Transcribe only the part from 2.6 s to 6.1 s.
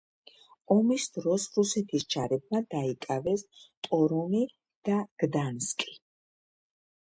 დაიკავეს ტორუნი და გდანსკი.